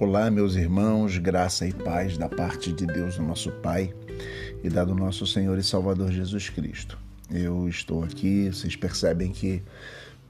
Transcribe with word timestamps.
Olá, 0.00 0.30
meus 0.30 0.54
irmãos, 0.54 1.18
graça 1.18 1.66
e 1.66 1.74
paz 1.74 2.16
da 2.16 2.26
parte 2.26 2.72
de 2.72 2.86
Deus, 2.86 3.18
nosso 3.18 3.52
Pai, 3.52 3.92
e 4.64 4.70
da 4.70 4.82
do 4.82 4.94
nosso 4.94 5.26
Senhor 5.26 5.58
e 5.58 5.62
Salvador 5.62 6.10
Jesus 6.10 6.48
Cristo. 6.48 6.98
Eu 7.30 7.68
estou 7.68 8.02
aqui, 8.02 8.48
vocês 8.48 8.74
percebem 8.74 9.30
que 9.30 9.62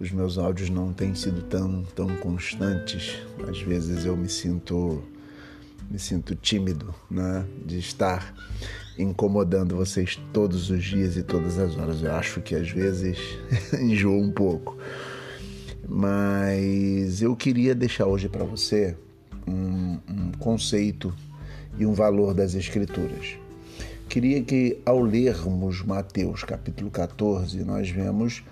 os 0.01 0.11
meus 0.11 0.39
áudios 0.39 0.71
não 0.71 0.93
têm 0.93 1.15
sido 1.15 1.43
tão, 1.43 1.85
tão 1.95 2.09
constantes. 2.17 3.17
Às 3.49 3.63
vezes 3.63 4.05
eu 4.05 4.17
me 4.17 4.29
sinto 4.29 5.05
me 5.89 6.01
sinto 6.01 6.35
tímido, 6.35 6.93
né, 7.09 7.47
de 7.65 7.79
estar 7.79 8.35
incomodando 8.99 9.77
vocês 9.77 10.21
todos 10.33 10.69
os 10.69 10.83
dias 10.83 11.17
e 11.17 11.23
todas 11.23 11.61
as 11.61 11.77
horas. 11.77 12.03
Eu 12.03 12.13
acho 12.17 12.41
que 12.41 12.57
às 12.57 12.69
vezes 12.69 13.19
enjoa 13.81 14.21
um 14.21 14.33
pouco. 14.33 14.77
Mas 15.89 17.23
eu 17.23 17.37
queria 17.37 17.73
deixar 17.73 18.07
hoje 18.07 18.29
para 18.29 18.43
você 18.43 18.97
um, 19.47 19.99
um 20.09 20.33
conceito 20.39 21.15
e 21.79 21.87
um 21.87 21.93
valor 21.93 22.35
das 22.35 22.55
Escrituras. 22.55 23.37
Queria 24.09 24.43
que, 24.43 24.79
ao 24.85 25.01
lermos 25.01 25.83
Mateus 25.83 26.43
capítulo 26.43 26.91
14, 26.91 27.63
nós 27.65 27.89
vemos 27.89 28.43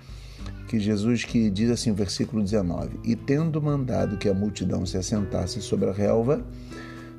que 0.69 0.79
Jesus 0.79 1.25
que 1.25 1.51
diz 1.51 1.71
assim, 1.71 1.93
versículo 1.93 2.43
19: 2.43 3.01
E 3.03 3.17
tendo 3.17 3.61
mandado 3.61 4.17
que 4.19 4.29
a 4.29 4.35
multidão 4.35 4.87
se 4.87 4.97
assentasse 4.97 5.61
sobre 5.61 5.89
a 5.89 5.93
relva, 5.93 6.45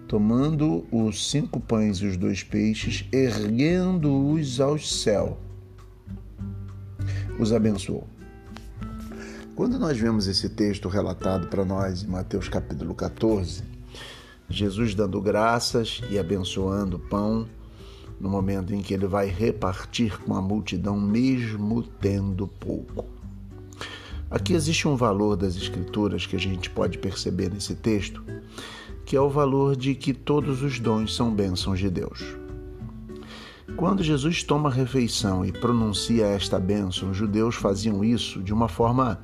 tomando 0.08 0.86
os 0.92 1.30
cinco 1.30 1.60
pães 1.60 1.98
e 1.98 2.06
os 2.06 2.16
dois 2.16 2.42
peixes, 2.42 3.06
erguendo-os 3.12 4.62
ao 4.62 4.80
céu, 4.80 5.38
os 7.38 7.52
abençoou. 7.52 8.08
Quando 9.60 9.78
nós 9.78 9.98
vemos 9.98 10.26
esse 10.26 10.48
texto 10.48 10.88
relatado 10.88 11.48
para 11.48 11.66
nós 11.66 12.02
em 12.02 12.08
Mateus 12.08 12.48
capítulo 12.48 12.96
14, 12.96 13.62
Jesus 14.50 14.96
dando 14.96 15.22
graças 15.22 16.02
e 16.10 16.18
abençoando 16.18 16.96
o 16.96 17.00
pão, 17.00 17.46
no 18.22 18.30
momento 18.30 18.74
em 18.74 18.82
que 18.82 18.94
ele 18.94 19.06
vai 19.06 19.28
repartir 19.28 20.18
com 20.20 20.34
a 20.34 20.42
multidão, 20.42 20.98
mesmo 20.98 21.84
tendo 21.84 22.48
pouco. 22.48 23.06
Aqui 24.32 24.54
existe 24.54 24.88
um 24.88 24.96
valor 24.96 25.36
das 25.36 25.58
Escrituras 25.58 26.26
que 26.26 26.38
a 26.38 26.40
gente 26.40 26.70
pode 26.70 26.98
perceber 26.98 27.52
nesse 27.52 27.76
texto, 27.76 28.24
que 29.06 29.18
é 29.18 29.20
o 29.20 29.30
valor 29.30 29.76
de 29.76 29.94
que 29.94 30.14
todos 30.14 30.62
os 30.62 30.80
dons 30.80 31.14
são 31.14 31.36
bênçãos 31.36 31.80
de 31.80 31.90
Deus. 31.90 32.24
Quando 33.76 34.04
Jesus 34.04 34.44
toma 34.44 34.70
refeição 34.70 35.46
e 35.46 35.52
pronuncia 35.52 36.26
esta 36.26 36.60
bênção, 36.60 37.12
os 37.12 37.18
judeus 37.18 37.56
faziam 37.56 38.04
isso 38.04 38.42
de 38.42 38.54
uma 38.54 38.68
forma 38.68 39.20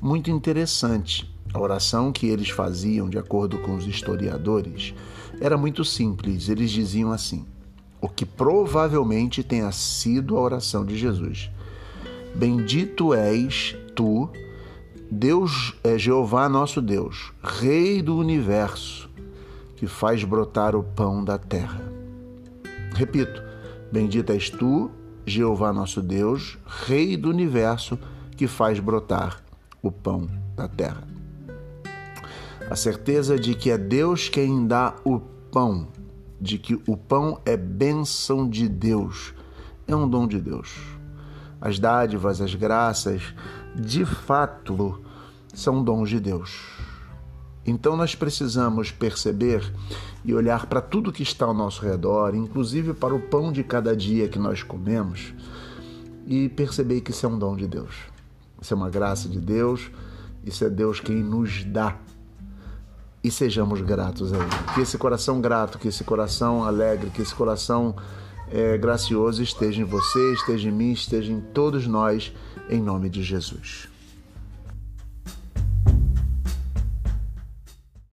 muito 0.00 0.30
interessante. 0.30 1.32
A 1.52 1.60
oração 1.60 2.12
que 2.12 2.26
eles 2.26 2.50
faziam, 2.50 3.08
de 3.08 3.18
acordo 3.18 3.58
com 3.58 3.74
os 3.74 3.86
historiadores, 3.86 4.94
era 5.40 5.56
muito 5.56 5.84
simples. 5.84 6.48
Eles 6.48 6.70
diziam 6.70 7.12
assim: 7.12 7.44
o 8.00 8.08
que 8.08 8.24
provavelmente 8.24 9.42
tenha 9.42 9.72
sido 9.72 10.36
a 10.36 10.40
oração 10.40 10.84
de 10.84 10.96
Jesus. 10.96 11.50
Bendito 12.34 13.14
és 13.14 13.76
tu, 13.94 14.28
Deus 15.10 15.74
é 15.82 15.96
Jeová 15.96 16.48
nosso 16.48 16.82
Deus, 16.82 17.32
Rei 17.42 18.02
do 18.02 18.16
universo, 18.16 19.08
que 19.76 19.86
faz 19.86 20.22
brotar 20.22 20.76
o 20.76 20.82
pão 20.82 21.24
da 21.24 21.38
terra. 21.38 21.80
Repito, 22.94 23.45
Bendito 23.90 24.32
és 24.32 24.50
tu, 24.50 24.90
Jeová 25.24 25.72
nosso 25.72 26.02
Deus, 26.02 26.58
Rei 26.66 27.16
do 27.16 27.30
universo, 27.30 27.98
que 28.36 28.46
faz 28.46 28.78
brotar 28.78 29.42
o 29.82 29.90
pão 29.90 30.28
da 30.54 30.68
terra. 30.68 31.02
A 32.68 32.74
certeza 32.74 33.38
de 33.38 33.54
que 33.54 33.70
é 33.70 33.78
Deus 33.78 34.28
quem 34.28 34.66
dá 34.66 34.94
o 35.04 35.20
pão, 35.20 35.88
de 36.40 36.58
que 36.58 36.74
o 36.86 36.96
pão 36.96 37.40
é 37.44 37.56
bênção 37.56 38.48
de 38.48 38.68
Deus, 38.68 39.32
é 39.86 39.94
um 39.94 40.08
dom 40.08 40.26
de 40.26 40.40
Deus. 40.40 40.76
As 41.60 41.78
dádivas, 41.78 42.40
as 42.40 42.54
graças, 42.54 43.22
de 43.74 44.04
fato, 44.04 45.00
são 45.54 45.82
dons 45.82 46.10
de 46.10 46.20
Deus. 46.20 46.85
Então 47.66 47.96
nós 47.96 48.14
precisamos 48.14 48.92
perceber 48.92 49.60
e 50.24 50.32
olhar 50.32 50.66
para 50.66 50.80
tudo 50.80 51.12
que 51.12 51.22
está 51.22 51.46
ao 51.46 51.54
nosso 51.54 51.82
redor, 51.82 52.34
inclusive 52.34 52.94
para 52.94 53.14
o 53.14 53.20
pão 53.20 53.50
de 53.50 53.64
cada 53.64 53.96
dia 53.96 54.28
que 54.28 54.38
nós 54.38 54.62
comemos, 54.62 55.34
e 56.26 56.48
perceber 56.48 57.00
que 57.00 57.10
isso 57.10 57.26
é 57.26 57.28
um 57.28 57.38
dom 57.38 57.56
de 57.56 57.66
Deus. 57.66 57.94
Isso 58.60 58.72
é 58.72 58.76
uma 58.76 58.90
graça 58.90 59.28
de 59.28 59.40
Deus, 59.40 59.90
isso 60.44 60.64
é 60.64 60.70
Deus 60.70 61.00
quem 61.00 61.16
nos 61.16 61.64
dá. 61.64 61.96
E 63.22 63.30
sejamos 63.30 63.80
gratos 63.80 64.32
a 64.32 64.36
Ele. 64.36 64.46
Que 64.74 64.80
esse 64.82 64.96
coração 64.96 65.40
grato, 65.40 65.78
que 65.78 65.88
esse 65.88 66.04
coração 66.04 66.62
alegre, 66.62 67.10
que 67.10 67.22
esse 67.22 67.34
coração 67.34 67.96
é, 68.48 68.78
gracioso 68.78 69.42
esteja 69.42 69.82
em 69.82 69.84
você, 69.84 70.32
esteja 70.34 70.68
em 70.68 70.72
mim, 70.72 70.92
esteja 70.92 71.32
em 71.32 71.40
todos 71.40 71.86
nós, 71.88 72.32
em 72.70 72.80
nome 72.80 73.08
de 73.08 73.22
Jesus. 73.24 73.88